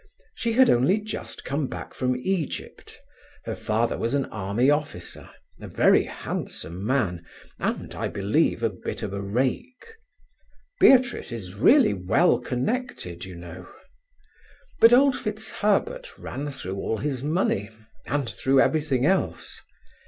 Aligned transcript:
She 0.33 0.53
had 0.53 0.71
only 0.71 0.97
just 0.99 1.45
come 1.45 1.67
back 1.67 1.93
from 1.93 2.15
Egypt. 2.15 2.99
Her 3.45 3.53
father 3.55 3.99
was 3.99 4.15
an 4.15 4.25
army 4.31 4.71
officer, 4.71 5.29
a 5.59 5.67
very 5.67 6.05
handsome 6.05 6.83
man, 6.83 7.23
and, 7.59 7.93
I 7.93 8.07
believe, 8.07 8.63
a 8.63 8.71
bit 8.71 9.03
of 9.03 9.13
a 9.13 9.21
rake. 9.21 9.85
Beatrice 10.79 11.31
is 11.31 11.53
really 11.53 11.93
well 11.93 12.39
connected, 12.39 13.25
you 13.25 13.35
know. 13.35 13.67
But 14.79 14.91
old 14.91 15.13
FitzHerbert 15.15 16.17
ran 16.17 16.49
through 16.49 16.77
all 16.77 16.97
his 16.97 17.21
money, 17.21 17.69
and 18.07 18.27
through 18.27 18.59
everything 18.59 19.05
else. 19.05 19.61